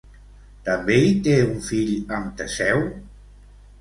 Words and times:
També 0.69 0.95
hi 1.01 1.11
té 1.29 1.35
un 1.49 1.61
fill 1.67 1.93
amb 2.21 2.33
Teseu? 2.41 2.83